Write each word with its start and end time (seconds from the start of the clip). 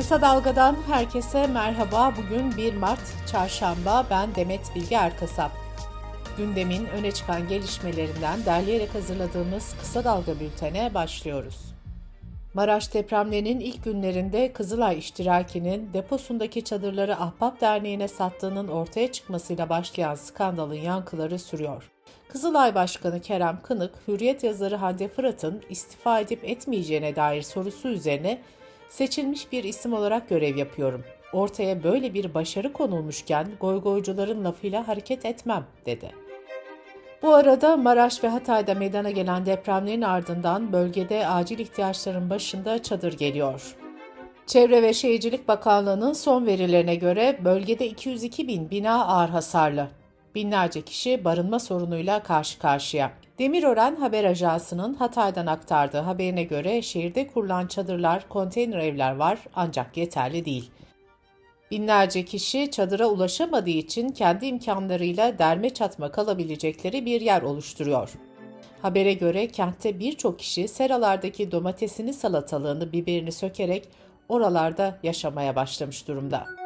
Kısa 0.00 0.20
Dalga'dan 0.20 0.76
herkese 0.86 1.46
merhaba. 1.46 2.12
Bugün 2.16 2.56
1 2.56 2.74
Mart 2.74 3.00
Çarşamba. 3.32 4.06
Ben 4.10 4.34
Demet 4.34 4.60
Bilge 4.74 4.94
Erkasap. 4.94 5.50
Gündemin 6.36 6.86
öne 6.86 7.12
çıkan 7.12 7.48
gelişmelerinden 7.48 8.44
derleyerek 8.46 8.94
hazırladığımız 8.94 9.74
Kısa 9.80 10.04
Dalga 10.04 10.40
bültene 10.40 10.94
başlıyoruz. 10.94 11.74
Maraş 12.54 12.94
depremlerinin 12.94 13.60
ilk 13.60 13.84
günlerinde 13.84 14.52
Kızılay 14.52 14.98
iştirakinin 14.98 15.92
deposundaki 15.92 16.64
çadırları 16.64 17.16
Ahbap 17.16 17.60
Derneği'ne 17.60 18.08
sattığının 18.08 18.68
ortaya 18.68 19.12
çıkmasıyla 19.12 19.68
başlayan 19.68 20.14
skandalın 20.14 20.74
yankıları 20.74 21.38
sürüyor. 21.38 21.90
Kızılay 22.28 22.74
Başkanı 22.74 23.20
Kerem 23.20 23.60
Kınık, 23.62 23.94
Hürriyet 24.08 24.44
yazarı 24.44 24.76
Hande 24.76 25.08
Fırat'ın 25.08 25.62
istifa 25.70 26.20
edip 26.20 26.44
etmeyeceğine 26.44 27.16
dair 27.16 27.42
sorusu 27.42 27.88
üzerine 27.88 28.40
seçilmiş 28.90 29.52
bir 29.52 29.64
isim 29.64 29.92
olarak 29.92 30.28
görev 30.28 30.56
yapıyorum. 30.56 31.04
Ortaya 31.32 31.82
böyle 31.82 32.14
bir 32.14 32.34
başarı 32.34 32.72
konulmuşken 32.72 33.48
goygoycuların 33.60 34.44
lafıyla 34.44 34.88
hareket 34.88 35.24
etmem, 35.24 35.64
dedi. 35.86 36.10
Bu 37.22 37.34
arada 37.34 37.76
Maraş 37.76 38.24
ve 38.24 38.28
Hatay'da 38.28 38.74
meydana 38.74 39.10
gelen 39.10 39.46
depremlerin 39.46 40.02
ardından 40.02 40.72
bölgede 40.72 41.26
acil 41.26 41.58
ihtiyaçların 41.58 42.30
başında 42.30 42.82
çadır 42.82 43.12
geliyor. 43.12 43.76
Çevre 44.46 44.82
ve 44.82 44.92
Şehircilik 44.92 45.48
Bakanlığı'nın 45.48 46.12
son 46.12 46.46
verilerine 46.46 46.94
göre 46.94 47.38
bölgede 47.44 47.86
202 47.86 48.48
bin 48.48 48.70
bina 48.70 49.06
ağır 49.06 49.28
hasarlı. 49.28 49.88
Binlerce 50.34 50.82
kişi 50.82 51.24
barınma 51.24 51.58
sorunuyla 51.58 52.22
karşı 52.22 52.58
karşıya. 52.58 53.12
Demirören 53.40 53.96
Haber 53.96 54.24
Ajansı'nın 54.24 54.94
Hatay'dan 54.94 55.46
aktardığı 55.46 55.98
haberine 55.98 56.42
göre 56.42 56.82
şehirde 56.82 57.26
kurulan 57.26 57.66
çadırlar, 57.66 58.28
konteyner 58.28 58.78
evler 58.78 59.16
var 59.16 59.38
ancak 59.54 59.96
yeterli 59.96 60.44
değil. 60.44 60.70
Binlerce 61.70 62.24
kişi 62.24 62.70
çadıra 62.70 63.06
ulaşamadığı 63.06 63.70
için 63.70 64.08
kendi 64.08 64.46
imkanlarıyla 64.46 65.38
derme 65.38 65.70
çatma 65.70 66.10
kalabilecekleri 66.10 67.06
bir 67.06 67.20
yer 67.20 67.42
oluşturuyor. 67.42 68.12
Habere 68.82 69.12
göre 69.12 69.48
kentte 69.48 69.98
birçok 69.98 70.38
kişi 70.38 70.68
seralardaki 70.68 71.52
domatesini, 71.52 72.14
salatalığını, 72.14 72.92
biberini 72.92 73.32
sökerek 73.32 73.88
oralarda 74.28 74.98
yaşamaya 75.02 75.56
başlamış 75.56 76.08
durumda. 76.08 76.59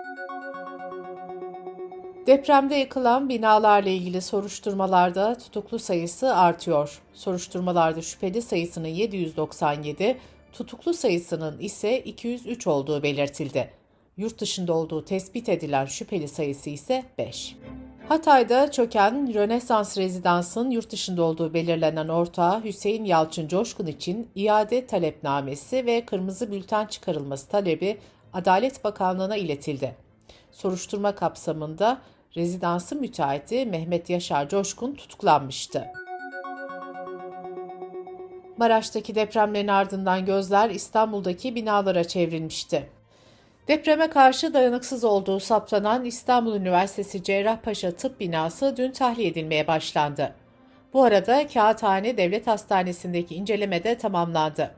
Depremde 2.26 2.74
yıkılan 2.74 3.28
binalarla 3.28 3.90
ilgili 3.90 4.20
soruşturmalarda 4.22 5.34
tutuklu 5.38 5.78
sayısı 5.78 6.36
artıyor. 6.36 7.02
Soruşturmalarda 7.12 8.02
şüpheli 8.02 8.42
sayısının 8.42 8.88
797, 8.88 10.18
tutuklu 10.52 10.94
sayısının 10.94 11.58
ise 11.58 12.00
203 12.00 12.66
olduğu 12.66 13.02
belirtildi. 13.02 13.70
Yurt 14.16 14.40
dışında 14.40 14.72
olduğu 14.72 15.04
tespit 15.04 15.48
edilen 15.48 15.86
şüpheli 15.86 16.28
sayısı 16.28 16.70
ise 16.70 17.04
5. 17.18 17.56
Hatay'da 18.08 18.70
çöken 18.70 19.34
Rönesans 19.34 19.98
Rezidans'ın 19.98 20.70
yurt 20.70 20.92
dışında 20.92 21.22
olduğu 21.22 21.54
belirlenen 21.54 22.08
ortağı 22.08 22.64
Hüseyin 22.64 23.04
Yalçın 23.04 23.48
Coşkun 23.48 23.86
için 23.86 24.28
iade 24.34 24.86
talepnamesi 24.86 25.86
ve 25.86 26.04
kırmızı 26.06 26.52
bülten 26.52 26.86
çıkarılması 26.86 27.48
talebi 27.48 27.98
Adalet 28.32 28.84
Bakanlığı'na 28.84 29.36
iletildi. 29.36 30.03
Soruşturma 30.54 31.14
kapsamında 31.14 31.98
rezidansı 32.36 32.96
müteahhiti 32.96 33.66
Mehmet 33.66 34.10
Yaşar 34.10 34.48
Coşkun 34.48 34.94
tutuklanmıştı. 34.94 35.84
Maraş'taki 38.56 39.14
depremlerin 39.14 39.68
ardından 39.68 40.24
gözler 40.24 40.70
İstanbul'daki 40.70 41.54
binalara 41.54 42.04
çevrilmişti. 42.04 42.88
Depreme 43.68 44.10
karşı 44.10 44.54
dayanıksız 44.54 45.04
olduğu 45.04 45.40
saptanan 45.40 46.04
İstanbul 46.04 46.54
Üniversitesi 46.54 47.22
Cerrahpaşa 47.22 47.90
Tıp 47.90 48.20
Binası 48.20 48.76
dün 48.76 48.90
tahliye 48.90 49.28
edilmeye 49.28 49.66
başlandı. 49.66 50.34
Bu 50.92 51.04
arada 51.04 51.46
Kağıthane 51.46 52.16
Devlet 52.16 52.46
Hastanesi'ndeki 52.46 53.34
inceleme 53.34 53.84
de 53.84 53.98
tamamlandı. 53.98 54.74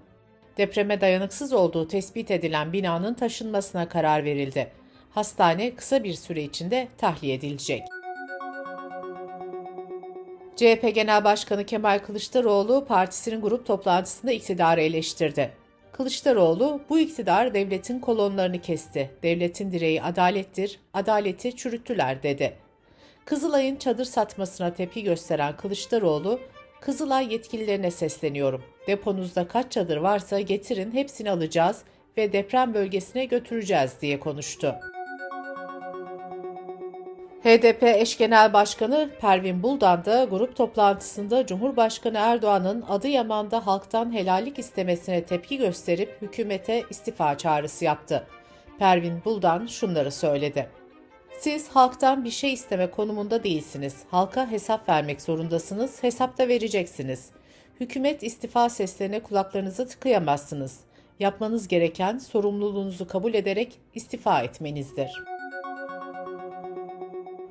Depreme 0.56 1.00
dayanıksız 1.00 1.53
olduğu 1.53 1.88
tespit 1.88 2.31
edilen 2.31 2.72
binanın 2.72 3.15
taşınmasına 3.15 3.88
karar 3.88 4.25
verildi 4.25 4.72
hastane 5.16 5.75
kısa 5.75 6.04
bir 6.04 6.15
süre 6.15 6.43
içinde 6.43 6.88
tahliye 6.99 7.34
edilecek. 7.34 7.82
CHP 10.56 10.94
Genel 10.94 11.25
Başkanı 11.25 11.65
Kemal 11.66 11.99
Kılıçdaroğlu 11.99 12.84
partisinin 12.84 13.41
grup 13.41 13.66
toplantısında 13.66 14.32
iktidarı 14.32 14.81
eleştirdi. 14.81 15.53
Kılıçdaroğlu, 15.93 16.81
bu 16.88 16.99
iktidar 16.99 17.54
devletin 17.54 18.00
kolonlarını 18.00 18.60
kesti, 18.60 19.10
devletin 19.22 19.72
direği 19.72 20.03
adalettir, 20.03 20.81
adaleti 20.94 21.56
çürüttüler 21.56 22.22
dedi. 22.22 22.56
Kızılay'ın 23.25 23.77
çadır 23.77 24.04
satmasına 24.04 24.75
tepki 24.75 25.03
gösteren 25.03 25.56
Kılıçdaroğlu, 25.56 26.41
Kızılay 26.81 27.33
yetkililerine 27.33 27.91
sesleniyorum. 27.91 28.62
Deponuzda 28.87 29.48
kaç 29.48 29.72
çadır 29.72 29.97
varsa 29.97 30.41
getirin 30.41 30.93
hepsini 30.93 31.31
alacağız 31.31 31.83
ve 32.16 32.33
deprem 32.33 32.75
bölgesine 32.75 33.25
götüreceğiz 33.25 33.93
diye 34.00 34.21
konuştu. 34.21 34.75
HDP 37.47 37.83
eş 37.83 38.19
genel 38.19 38.53
başkanı 38.53 39.11
Pervin 39.21 39.62
Buldan 39.62 40.05
da 40.05 40.25
grup 40.25 40.57
toplantısında 40.57 41.47
Cumhurbaşkanı 41.47 42.19
Erdoğan'ın 42.19 42.83
Adıyaman'da 42.89 43.67
halktan 43.67 44.12
helallik 44.12 44.59
istemesine 44.59 45.25
tepki 45.25 45.59
gösterip 45.59 46.23
hükümete 46.23 46.83
istifa 46.91 47.39
çağrısı 47.39 47.84
yaptı. 47.84 48.27
Pervin 48.79 49.25
Buldan 49.25 49.67
şunları 49.67 50.12
söyledi. 50.12 50.69
Siz 51.39 51.69
halktan 51.69 52.25
bir 52.25 52.31
şey 52.31 52.53
isteme 52.53 52.91
konumunda 52.91 53.45
değilsiniz. 53.45 53.97
Halka 54.11 54.51
hesap 54.51 54.89
vermek 54.89 55.23
zorundasınız, 55.23 56.03
hesap 56.03 56.39
da 56.39 56.49
vereceksiniz. 56.49 57.31
Hükümet 57.81 58.23
istifa 58.23 58.69
seslerine 58.69 59.21
kulaklarınızı 59.21 59.89
tıkayamazsınız. 59.89 60.81
Yapmanız 61.21 61.69
gereken 61.69 62.19
sorumluluğunuzu 62.19 63.09
kabul 63.09 63.34
ederek 63.34 63.78
istifa 63.95 64.43
etmenizdir.'' 64.43 65.35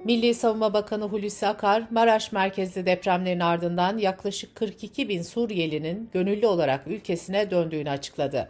Milli 0.05 0.33
Savunma 0.33 0.73
Bakanı 0.73 1.03
Hulusi 1.03 1.47
Akar, 1.47 1.83
Maraş 1.91 2.31
merkezli 2.31 2.85
depremlerin 2.85 3.39
ardından 3.39 3.97
yaklaşık 3.97 4.55
42 4.55 5.09
bin 5.09 5.21
Suriyelinin 5.21 6.09
gönüllü 6.13 6.47
olarak 6.47 6.87
ülkesine 6.87 7.51
döndüğünü 7.51 7.89
açıkladı. 7.89 8.49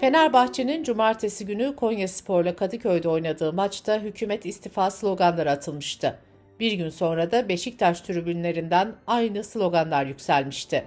Fenerbahçe'nin 0.00 0.84
cumartesi 0.84 1.46
günü 1.46 1.76
Konya 1.76 2.08
Spor'la 2.08 2.56
Kadıköy'de 2.56 3.08
oynadığı 3.08 3.52
maçta 3.52 4.00
hükümet 4.00 4.46
istifa 4.46 4.90
sloganları 4.90 5.50
atılmıştı. 5.50 6.18
Bir 6.60 6.72
gün 6.72 6.88
sonra 6.88 7.30
da 7.30 7.48
Beşiktaş 7.48 8.00
tribünlerinden 8.00 8.94
aynı 9.06 9.44
sloganlar 9.44 10.06
yükselmişti. 10.06 10.84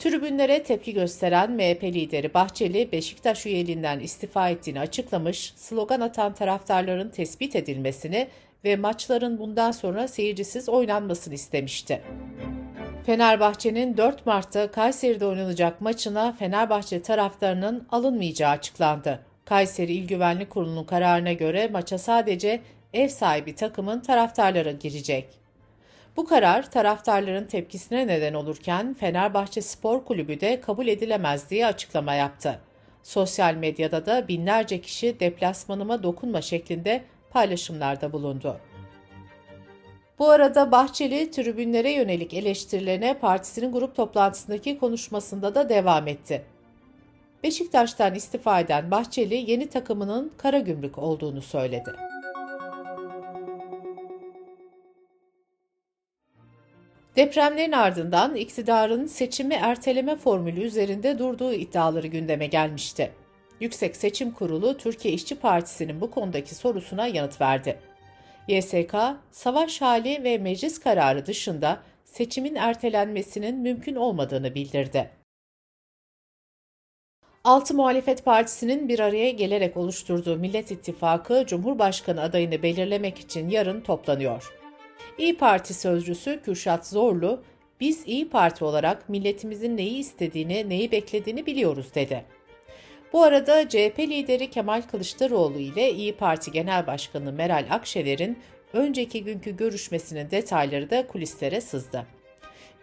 Tribünlere 0.00 0.62
tepki 0.62 0.94
gösteren 0.94 1.50
MHP 1.50 1.84
lideri 1.84 2.34
Bahçeli, 2.34 2.92
Beşiktaş 2.92 3.46
üyeliğinden 3.46 4.00
istifa 4.00 4.48
ettiğini 4.48 4.80
açıklamış, 4.80 5.52
slogan 5.56 6.00
atan 6.00 6.34
taraftarların 6.34 7.08
tespit 7.08 7.56
edilmesini 7.56 8.28
ve 8.64 8.76
maçların 8.76 9.38
bundan 9.38 9.72
sonra 9.72 10.08
seyircisiz 10.08 10.68
oynanmasını 10.68 11.34
istemişti. 11.34 12.02
Fenerbahçe'nin 13.06 13.96
4 13.96 14.26
Mart'ta 14.26 14.70
Kayseri'de 14.70 15.26
oynanacak 15.26 15.80
maçına 15.80 16.32
Fenerbahçe 16.32 17.02
taraftarının 17.02 17.86
alınmayacağı 17.90 18.50
açıklandı. 18.50 19.20
Kayseri 19.44 19.92
İl 19.92 20.08
Güvenlik 20.08 20.50
Kurulu'nun 20.50 20.84
kararına 20.84 21.32
göre 21.32 21.68
maça 21.68 21.98
sadece 21.98 22.60
ev 22.92 23.08
sahibi 23.08 23.54
takımın 23.54 24.00
taraftarları 24.00 24.72
girecek. 24.72 25.39
Bu 26.16 26.26
karar 26.26 26.70
taraftarların 26.70 27.44
tepkisine 27.44 28.06
neden 28.06 28.34
olurken 28.34 28.94
Fenerbahçe 28.94 29.62
Spor 29.62 30.04
Kulübü 30.04 30.40
de 30.40 30.60
kabul 30.60 30.86
edilemez 30.86 31.50
diye 31.50 31.66
açıklama 31.66 32.14
yaptı. 32.14 32.60
Sosyal 33.02 33.54
medyada 33.54 34.06
da 34.06 34.28
binlerce 34.28 34.80
kişi 34.80 35.20
deplasmanıma 35.20 36.02
dokunma 36.02 36.42
şeklinde 36.42 37.02
paylaşımlarda 37.30 38.12
bulundu. 38.12 38.60
Bu 40.18 40.30
arada 40.30 40.72
Bahçeli 40.72 41.30
tribünlere 41.30 41.90
yönelik 41.90 42.34
eleştirilerine 42.34 43.18
partisinin 43.18 43.72
grup 43.72 43.96
toplantısındaki 43.96 44.78
konuşmasında 44.78 45.54
da 45.54 45.68
devam 45.68 46.08
etti. 46.08 46.44
Beşiktaş'tan 47.44 48.14
istifa 48.14 48.60
eden 48.60 48.90
Bahçeli 48.90 49.50
yeni 49.50 49.68
takımının 49.68 50.32
Karagümrük 50.38 50.98
olduğunu 50.98 51.42
söyledi. 51.42 51.90
Depremlerin 57.20 57.72
ardından 57.72 58.34
iktidarın 58.34 59.06
seçimi 59.06 59.54
erteleme 59.54 60.16
formülü 60.16 60.60
üzerinde 60.60 61.18
durduğu 61.18 61.52
iddiaları 61.52 62.06
gündeme 62.06 62.46
gelmişti. 62.46 63.12
Yüksek 63.60 63.96
Seçim 63.96 64.30
Kurulu 64.30 64.76
Türkiye 64.76 65.14
İşçi 65.14 65.34
Partisi'nin 65.34 66.00
bu 66.00 66.10
konudaki 66.10 66.54
sorusuna 66.54 67.06
yanıt 67.06 67.40
verdi. 67.40 67.78
YSK, 68.48 68.94
savaş 69.30 69.80
hali 69.80 70.24
ve 70.24 70.38
meclis 70.38 70.78
kararı 70.80 71.26
dışında 71.26 71.80
seçimin 72.04 72.54
ertelenmesinin 72.54 73.58
mümkün 73.58 73.94
olmadığını 73.94 74.54
bildirdi. 74.54 75.10
Altı 77.44 77.74
Muhalefet 77.74 78.24
Partisi'nin 78.24 78.88
bir 78.88 78.98
araya 78.98 79.30
gelerek 79.30 79.76
oluşturduğu 79.76 80.36
Millet 80.36 80.70
İttifakı 80.70 81.44
Cumhurbaşkanı 81.46 82.20
adayını 82.20 82.62
belirlemek 82.62 83.18
için 83.18 83.48
yarın 83.48 83.80
toplanıyor. 83.80 84.59
İyi 85.18 85.36
Parti 85.36 85.74
sözcüsü 85.74 86.40
Kürşat 86.42 86.86
Zorlu, 86.86 87.42
biz 87.80 88.02
İyi 88.06 88.28
Parti 88.28 88.64
olarak 88.64 89.08
milletimizin 89.08 89.76
neyi 89.76 89.98
istediğini, 89.98 90.68
neyi 90.68 90.92
beklediğini 90.92 91.46
biliyoruz 91.46 91.94
dedi. 91.94 92.24
Bu 93.12 93.22
arada 93.22 93.68
CHP 93.68 93.98
lideri 93.98 94.50
Kemal 94.50 94.82
Kılıçdaroğlu 94.82 95.58
ile 95.58 95.92
İyi 95.92 96.16
Parti 96.16 96.52
Genel 96.52 96.86
Başkanı 96.86 97.32
Meral 97.32 97.66
Akşener'in 97.70 98.38
önceki 98.72 99.24
günkü 99.24 99.56
görüşmesinin 99.56 100.30
detayları 100.30 100.90
da 100.90 101.06
kulislere 101.06 101.60
sızdı. 101.60 102.06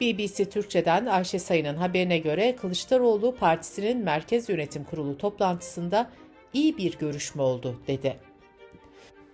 BBC 0.02 0.50
Türkçe'den 0.50 1.06
Ayşe 1.06 1.40
Sayın'ın 1.40 1.76
haberine 1.76 2.18
göre 2.18 2.56
Kılıçdaroğlu 2.56 3.36
partisinin 3.36 3.98
Merkez 3.98 4.50
Yönetim 4.50 4.84
Kurulu 4.84 5.18
toplantısında 5.18 6.10
iyi 6.54 6.78
bir 6.78 6.98
görüşme 6.98 7.42
oldu 7.42 7.82
dedi. 7.88 8.27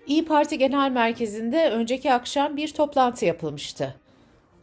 İyi 0.08 0.26
Parti 0.26 0.58
Genel 0.58 0.92
Merkezi'nde 0.92 1.70
önceki 1.70 2.14
akşam 2.14 2.58
bir 2.58 2.74
toplantı 2.74 3.26
yapılmıştı. 3.26 3.96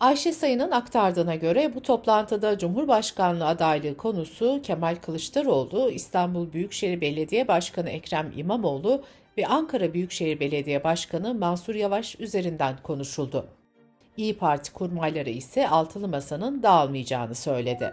Ayşe 0.00 0.32
Sayın'ın 0.32 0.70
aktardığına 0.70 1.34
göre 1.34 1.74
bu 1.74 1.80
toplantıda 1.82 2.58
Cumhurbaşkanlığı 2.58 3.46
adaylığı 3.46 3.96
konusu 3.96 4.60
Kemal 4.62 4.96
Kılıçdaroğlu, 4.96 5.90
İstanbul 5.90 6.52
Büyükşehir 6.52 7.00
Belediye 7.00 7.48
Başkanı 7.48 7.90
Ekrem 7.90 8.32
İmamoğlu 8.36 9.02
ve 9.38 9.46
Ankara 9.46 9.94
Büyükşehir 9.94 10.40
Belediye 10.40 10.84
Başkanı 10.84 11.34
Mansur 11.34 11.74
Yavaş 11.74 12.20
üzerinden 12.20 12.76
konuşuldu. 12.82 13.46
İyi 14.16 14.38
Parti 14.38 14.72
kurmayları 14.72 15.30
ise 15.30 15.68
altılı 15.68 16.08
masanın 16.08 16.62
dağılmayacağını 16.62 17.34
söyledi. 17.34 17.92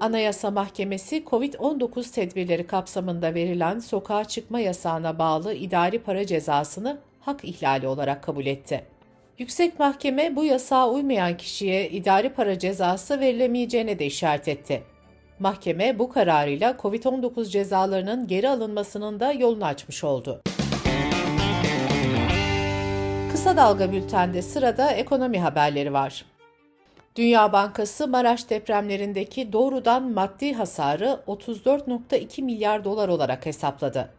Anayasa 0.00 0.50
Mahkemesi 0.50 1.24
COVID-19 1.24 2.12
tedbirleri 2.12 2.66
kapsamında 2.66 3.34
verilen 3.34 3.78
sokağa 3.78 4.24
çıkma 4.24 4.60
yasağına 4.60 5.18
bağlı 5.18 5.54
idari 5.54 5.98
para 5.98 6.26
cezasını 6.26 6.98
hak 7.20 7.44
ihlali 7.44 7.88
olarak 7.88 8.22
kabul 8.22 8.46
etti. 8.46 8.84
Yüksek 9.38 9.78
Mahkeme 9.78 10.36
bu 10.36 10.44
yasağa 10.44 10.90
uymayan 10.90 11.36
kişiye 11.36 11.88
idari 11.88 12.28
para 12.28 12.58
cezası 12.58 13.20
verilemeyeceğine 13.20 13.98
de 13.98 14.06
işaret 14.06 14.48
etti. 14.48 14.82
Mahkeme 15.38 15.98
bu 15.98 16.08
kararıyla 16.08 16.70
COVID-19 16.70 17.48
cezalarının 17.50 18.26
geri 18.26 18.48
alınmasının 18.48 19.20
da 19.20 19.32
yolunu 19.32 19.64
açmış 19.64 20.04
oldu. 20.04 20.42
Kısa 23.32 23.56
Dalga 23.56 23.92
Bülten'de 23.92 24.42
sırada 24.42 24.90
ekonomi 24.90 25.40
haberleri 25.40 25.92
var. 25.92 26.24
Dünya 27.18 27.52
Bankası 27.52 28.08
Maraş 28.08 28.50
depremlerindeki 28.50 29.52
doğrudan 29.52 30.12
maddi 30.12 30.52
hasarı 30.52 31.20
34.2 31.26 32.42
milyar 32.42 32.84
dolar 32.84 33.08
olarak 33.08 33.46
hesapladı. 33.46 34.10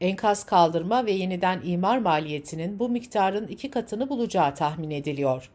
Enkaz 0.00 0.44
kaldırma 0.44 1.06
ve 1.06 1.12
yeniden 1.12 1.60
imar 1.64 1.98
maliyetinin 1.98 2.78
bu 2.78 2.88
miktarın 2.88 3.46
iki 3.46 3.70
katını 3.70 4.08
bulacağı 4.08 4.54
tahmin 4.54 4.90
ediliyor. 4.90 5.50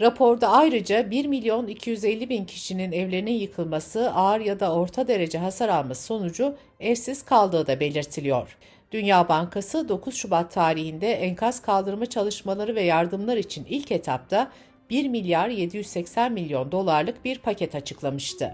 Raporda 0.00 0.48
ayrıca 0.48 1.10
1 1.10 1.26
milyon 1.26 1.66
250 1.66 2.28
bin 2.28 2.44
kişinin 2.44 2.92
evlerinin 2.92 3.32
yıkılması, 3.32 4.10
ağır 4.10 4.40
ya 4.40 4.60
da 4.60 4.74
orta 4.74 5.08
derece 5.08 5.38
hasar 5.38 5.68
alması 5.68 6.02
sonucu 6.02 6.56
evsiz 6.80 7.22
kaldığı 7.22 7.66
da 7.66 7.80
belirtiliyor. 7.80 8.58
Dünya 8.92 9.28
Bankası 9.28 9.88
9 9.88 10.14
Şubat 10.14 10.52
tarihinde 10.52 11.12
enkaz 11.12 11.62
kaldırma 11.62 12.06
çalışmaları 12.06 12.74
ve 12.74 12.82
yardımlar 12.82 13.36
için 13.36 13.66
ilk 13.68 13.92
etapta 13.92 14.50
1 14.92 15.08
milyar 15.08 15.48
780 15.48 16.32
milyon 16.32 16.72
dolarlık 16.72 17.24
bir 17.24 17.38
paket 17.38 17.74
açıklamıştı. 17.74 18.52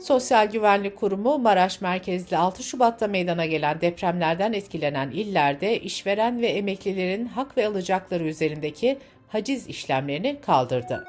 Sosyal 0.00 0.50
Güvenlik 0.50 0.96
Kurumu 0.96 1.38
Maraş 1.38 1.80
merkezli 1.80 2.36
6 2.36 2.62
Şubat'ta 2.62 3.08
meydana 3.08 3.46
gelen 3.46 3.80
depremlerden 3.80 4.52
etkilenen 4.52 5.10
illerde 5.10 5.80
işveren 5.80 6.40
ve 6.40 6.46
emeklilerin 6.46 7.26
hak 7.26 7.56
ve 7.56 7.66
alacakları 7.66 8.24
üzerindeki 8.24 8.98
haciz 9.28 9.68
işlemlerini 9.68 10.40
kaldırdı. 10.40 11.04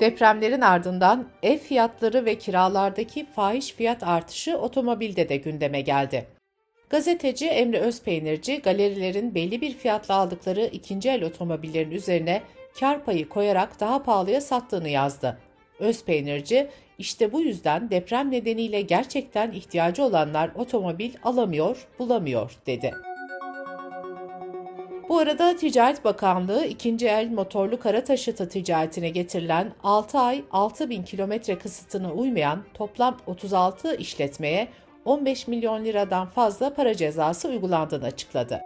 Depremlerin 0.00 0.60
ardından 0.60 1.28
ev 1.42 1.58
fiyatları 1.58 2.24
ve 2.24 2.38
kiralardaki 2.38 3.26
fahiş 3.26 3.72
fiyat 3.72 4.02
artışı 4.02 4.58
otomobilde 4.58 5.28
de 5.28 5.36
gündeme 5.36 5.80
geldi. 5.80 6.26
Gazeteci 6.90 7.46
Emre 7.46 7.78
Özpeynirci, 7.78 8.60
galerilerin 8.62 9.34
belli 9.34 9.60
bir 9.60 9.74
fiyatla 9.74 10.14
aldıkları 10.14 10.66
ikinci 10.72 11.08
el 11.08 11.24
otomobillerin 11.24 11.90
üzerine 11.90 12.42
kar 12.80 13.04
payı 13.04 13.28
koyarak 13.28 13.80
daha 13.80 14.02
pahalıya 14.02 14.40
sattığını 14.40 14.88
yazdı. 14.88 15.38
Özpeynirci, 15.78 16.68
işte 16.98 17.32
bu 17.32 17.40
yüzden 17.40 17.90
deprem 17.90 18.30
nedeniyle 18.30 18.80
gerçekten 18.80 19.52
ihtiyacı 19.52 20.04
olanlar 20.04 20.50
otomobil 20.54 21.14
alamıyor, 21.22 21.86
bulamıyor 21.98 22.56
dedi. 22.66 22.94
Bu 25.08 25.18
arada 25.18 25.56
Ticaret 25.56 26.04
Bakanlığı 26.04 26.66
ikinci 26.66 27.06
el 27.06 27.30
motorlu 27.30 27.80
kara 27.80 28.04
taşıtı 28.04 28.48
ticaretine 28.48 29.08
getirilen 29.08 29.72
6 29.82 30.18
ay 30.18 30.44
6 30.50 30.90
bin 30.90 31.02
kilometre 31.02 31.58
kısıtına 31.58 32.12
uymayan 32.12 32.64
toplam 32.74 33.16
36 33.26 33.96
işletmeye 33.96 34.68
15 35.04 35.48
milyon 35.48 35.84
liradan 35.84 36.26
fazla 36.26 36.74
para 36.74 36.94
cezası 36.94 37.48
uygulandığını 37.48 38.04
açıkladı. 38.04 38.60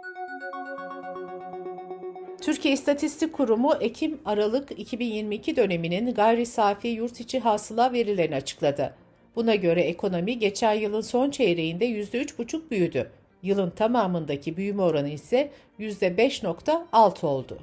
Türkiye 2.41 2.73
İstatistik 2.73 3.33
Kurumu 3.33 3.73
Ekim-Aralık 3.79 4.79
2022 4.79 5.55
döneminin 5.55 6.13
gayri 6.13 6.45
safi 6.45 6.87
yurt 6.87 7.19
içi 7.19 7.39
hasıla 7.39 7.93
verilerini 7.93 8.35
açıkladı. 8.35 8.95
Buna 9.35 9.55
göre 9.55 9.81
ekonomi 9.81 10.39
geçen 10.39 10.73
yılın 10.73 11.01
son 11.01 11.29
çeyreğinde 11.29 11.85
%3,5 11.85 12.69
büyüdü. 12.71 13.11
Yılın 13.43 13.69
tamamındaki 13.69 14.57
büyüme 14.57 14.81
oranı 14.81 15.09
ise 15.09 15.51
%5,6 15.79 17.25
oldu. 17.25 17.59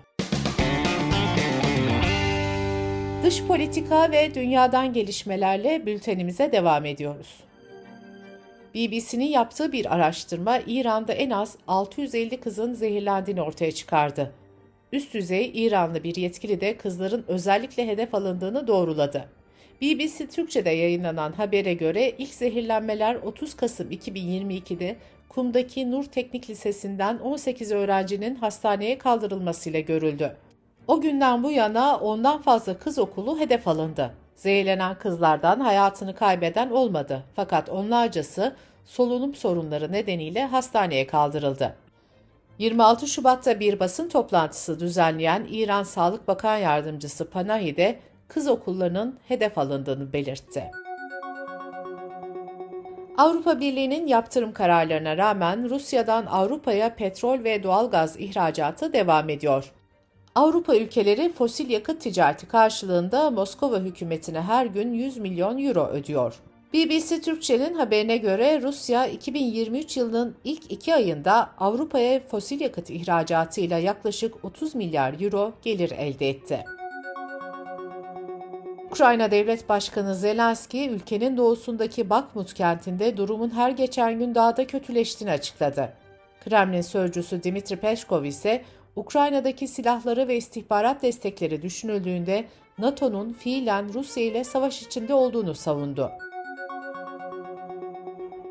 Dış 3.22 3.44
politika 3.44 4.10
ve 4.10 4.34
dünyadan 4.34 4.92
gelişmelerle 4.92 5.86
bültenimize 5.86 6.52
devam 6.52 6.84
ediyoruz. 6.84 7.45
BBC'nin 8.76 9.24
yaptığı 9.24 9.72
bir 9.72 9.94
araştırma 9.94 10.58
İran'da 10.66 11.12
en 11.12 11.30
az 11.30 11.56
650 11.66 12.40
kızın 12.40 12.72
zehirlendiğini 12.72 13.42
ortaya 13.42 13.72
çıkardı. 13.72 14.32
Üst 14.92 15.14
düzey 15.14 15.50
İranlı 15.54 16.04
bir 16.04 16.16
yetkili 16.16 16.60
de 16.60 16.76
kızların 16.76 17.24
özellikle 17.28 17.86
hedef 17.86 18.14
alındığını 18.14 18.66
doğruladı. 18.66 19.28
BBC 19.82 20.26
Türkçe'de 20.26 20.70
yayınlanan 20.70 21.32
habere 21.32 21.74
göre 21.74 22.12
ilk 22.18 22.34
zehirlenmeler 22.34 23.14
30 23.14 23.54
Kasım 23.54 23.90
2022'de 23.90 24.96
Kum'daki 25.28 25.90
Nur 25.90 26.04
Teknik 26.04 26.50
Lisesi'nden 26.50 27.18
18 27.18 27.72
öğrencinin 27.72 28.34
hastaneye 28.34 28.98
kaldırılmasıyla 28.98 29.80
görüldü. 29.80 30.36
O 30.88 31.00
günden 31.00 31.42
bu 31.42 31.50
yana 31.50 31.96
ondan 31.96 32.42
fazla 32.42 32.78
kız 32.78 32.98
okulu 32.98 33.38
hedef 33.38 33.68
alındı. 33.68 34.14
Zehirlenen 34.34 34.94
kızlardan 34.94 35.60
hayatını 35.60 36.14
kaybeden 36.14 36.70
olmadı 36.70 37.22
fakat 37.36 37.68
onlarcası 37.68 38.56
solunum 38.84 39.34
sorunları 39.34 39.92
nedeniyle 39.92 40.44
hastaneye 40.44 41.06
kaldırıldı. 41.06 41.76
26 42.58 43.06
Şubat'ta 43.06 43.60
bir 43.60 43.80
basın 43.80 44.08
toplantısı 44.08 44.80
düzenleyen 44.80 45.46
İran 45.50 45.82
Sağlık 45.82 46.28
Bakan 46.28 46.56
Yardımcısı 46.56 47.30
Panahi 47.30 47.76
de 47.76 47.98
kız 48.28 48.48
okullarının 48.48 49.18
hedef 49.28 49.58
alındığını 49.58 50.12
belirtti. 50.12 50.70
Avrupa 53.18 53.60
Birliği'nin 53.60 54.06
yaptırım 54.06 54.52
kararlarına 54.52 55.16
rağmen 55.16 55.70
Rusya'dan 55.70 56.26
Avrupa'ya 56.26 56.94
petrol 56.94 57.44
ve 57.44 57.62
doğalgaz 57.62 58.20
ihracatı 58.20 58.92
devam 58.92 59.28
ediyor. 59.28 59.72
Avrupa 60.36 60.76
ülkeleri 60.76 61.32
fosil 61.32 61.70
yakıt 61.70 62.00
ticareti 62.00 62.48
karşılığında 62.48 63.30
Moskova 63.30 63.78
hükümetine 63.78 64.40
her 64.40 64.66
gün 64.66 64.92
100 64.92 65.16
milyon 65.16 65.58
euro 65.58 65.86
ödüyor. 65.86 66.34
BBC 66.74 67.20
Türkçe'nin 67.20 67.74
haberine 67.74 68.16
göre 68.16 68.62
Rusya 68.62 69.06
2023 69.06 69.96
yılının 69.96 70.36
ilk 70.44 70.72
iki 70.72 70.94
ayında 70.94 71.50
Avrupa'ya 71.58 72.20
fosil 72.20 72.60
yakıt 72.60 72.90
ihracatıyla 72.90 73.78
yaklaşık 73.78 74.44
30 74.44 74.74
milyar 74.74 75.20
euro 75.20 75.52
gelir 75.62 75.90
elde 75.90 76.28
etti. 76.28 76.64
Ukrayna 78.90 79.30
Devlet 79.30 79.68
Başkanı 79.68 80.14
Zelenski, 80.14 80.90
ülkenin 80.90 81.36
doğusundaki 81.36 82.10
Bakmut 82.10 82.54
kentinde 82.54 83.16
durumun 83.16 83.50
her 83.50 83.70
geçen 83.70 84.18
gün 84.18 84.34
daha 84.34 84.56
da 84.56 84.66
kötüleştiğini 84.66 85.32
açıkladı. 85.32 85.92
Kremlin 86.44 86.80
sözcüsü 86.80 87.42
Dimitri 87.42 87.76
Peskov 87.76 88.24
ise 88.24 88.64
Ukrayna'daki 88.96 89.68
silahları 89.68 90.28
ve 90.28 90.36
istihbarat 90.36 91.02
destekleri 91.02 91.62
düşünüldüğünde 91.62 92.44
NATO'nun 92.78 93.32
fiilen 93.32 93.94
Rusya 93.94 94.24
ile 94.24 94.44
savaş 94.44 94.82
içinde 94.82 95.14
olduğunu 95.14 95.54
savundu. 95.54 96.10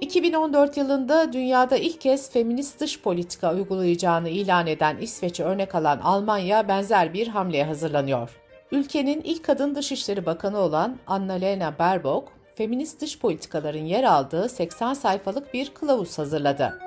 2014 0.02 0.78
yılında 0.78 1.34
dünyada 1.34 1.78
ilk 1.78 2.02
kez 2.02 2.32
feminist 2.32 2.80
dış 2.80 3.02
politika 3.02 3.54
uygulayacağını 3.54 4.30
ilan 4.30 4.68
eden 4.68 4.98
İsveç'e 4.98 5.44
örnek 5.44 5.75
alan 5.75 6.00
Almanya 6.00 6.68
benzer 6.68 7.14
bir 7.14 7.28
hamleye 7.28 7.66
hazırlanıyor. 7.66 8.30
Ülkenin 8.72 9.22
ilk 9.22 9.44
kadın 9.44 9.75
dışişleri 9.75 10.25
bakanı 10.25 10.58
olan 10.58 10.98
Annalena 11.08 11.80
Baerbock, 11.80 12.28
feminist 12.56 13.02
dış 13.02 13.20
politikaların 13.20 13.86
yer 13.86 14.04
aldığı 14.04 14.50
80 14.50 14.94
sayfalık 14.94 15.54
bir 15.54 15.70
kılavuz 15.70 16.18
hazırladı. 16.18 16.85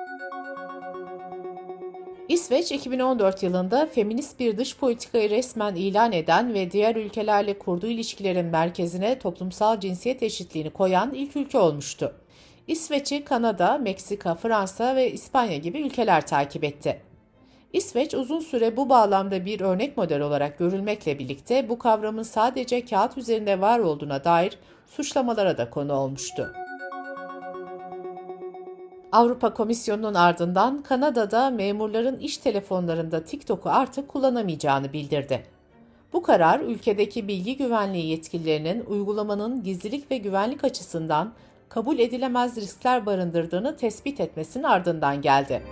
İsveç 2.29 2.71
2014 2.71 3.43
yılında 3.43 3.85
feminist 3.85 4.39
bir 4.39 4.57
dış 4.57 4.77
politikayı 4.77 5.29
resmen 5.29 5.75
ilan 5.75 6.11
eden 6.11 6.53
ve 6.53 6.71
diğer 6.71 6.95
ülkelerle 6.95 7.59
kurduğu 7.59 7.87
ilişkilerin 7.87 8.45
merkezine 8.45 9.19
toplumsal 9.19 9.79
cinsiyet 9.79 10.23
eşitliğini 10.23 10.69
koyan 10.69 11.13
ilk 11.13 11.35
ülke 11.35 11.57
olmuştu. 11.57 12.13
İsveç'i 12.67 13.23
Kanada, 13.23 13.77
Meksika, 13.77 14.35
Fransa 14.35 14.95
ve 14.95 15.11
İspanya 15.11 15.57
gibi 15.57 15.81
ülkeler 15.81 16.27
takip 16.27 16.63
etti. 16.63 17.01
İsveç 17.73 18.13
uzun 18.13 18.39
süre 18.39 18.77
bu 18.77 18.89
bağlamda 18.89 19.45
bir 19.45 19.61
örnek 19.61 19.97
model 19.97 20.21
olarak 20.21 20.57
görülmekle 20.59 21.19
birlikte 21.19 21.69
bu 21.69 21.79
kavramın 21.79 22.23
sadece 22.23 22.85
kağıt 22.85 23.17
üzerinde 23.17 23.61
var 23.61 23.79
olduğuna 23.79 24.23
dair 24.23 24.57
suçlamalara 24.87 25.57
da 25.57 25.69
konu 25.69 25.93
olmuştu. 25.93 26.53
Avrupa 29.11 29.53
Komisyonu'nun 29.53 30.13
ardından 30.13 30.83
Kanada'da 30.83 31.49
memurların 31.49 32.19
iş 32.19 32.37
telefonlarında 32.37 33.23
TikTok'u 33.23 33.69
artık 33.69 34.07
kullanamayacağını 34.07 34.93
bildirdi. 34.93 35.45
Bu 36.13 36.23
karar 36.23 36.59
ülkedeki 36.59 37.27
bilgi 37.27 37.57
güvenliği 37.57 38.05
yetkililerinin 38.05 38.85
uygulamanın 38.85 39.63
gizlilik 39.63 40.11
ve 40.11 40.17
güvenlik 40.17 40.63
açısından 40.63 41.33
kabul 41.69 41.99
edilemez 41.99 42.57
riskler 42.57 43.05
barındırdığını 43.05 43.77
tespit 43.77 44.19
etmesinin 44.19 44.63
ardından 44.63 45.21
geldi. 45.21 45.63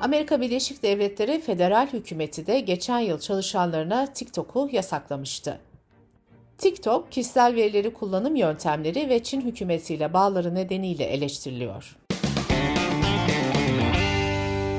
Amerika 0.00 0.40
Birleşik 0.40 0.82
Devletleri 0.82 1.40
federal 1.40 1.86
hükümeti 1.86 2.46
de 2.46 2.60
geçen 2.60 2.98
yıl 2.98 3.18
çalışanlarına 3.18 4.06
TikTok'u 4.06 4.68
yasaklamıştı. 4.72 5.60
TikTok, 6.58 7.12
kişisel 7.12 7.54
verileri 7.54 7.92
kullanım 7.92 8.36
yöntemleri 8.36 9.08
ve 9.08 9.22
Çin 9.22 9.40
hükümetiyle 9.40 10.12
bağları 10.12 10.54
nedeniyle 10.54 11.04
eleştiriliyor. 11.04 11.96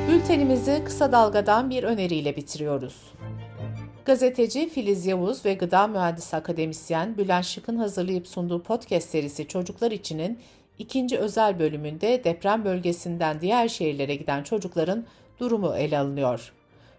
Bültenimizi 0.07 0.81
kısa 0.85 1.11
dalgadan 1.11 1.69
bir 1.69 1.83
öneriyle 1.83 2.35
bitiriyoruz. 2.35 3.13
Gazeteci 4.05 4.69
Filiz 4.69 5.05
Yavuz 5.05 5.45
ve 5.45 5.53
gıda 5.53 5.87
mühendisi 5.87 6.35
akademisyen 6.35 7.17
Bülent 7.17 7.45
Şık'ın 7.45 7.75
hazırlayıp 7.75 8.27
sunduğu 8.27 8.63
podcast 8.63 9.09
serisi 9.09 9.47
Çocuklar 9.47 9.91
İçin'in 9.91 10.39
ikinci 10.79 11.17
özel 11.17 11.59
bölümünde 11.59 12.23
deprem 12.23 12.65
bölgesinden 12.65 13.41
diğer 13.41 13.67
şehirlere 13.67 14.15
giden 14.15 14.43
çocukların 14.43 15.05
durumu 15.39 15.75
ele 15.75 15.97
alınıyor. 15.97 16.53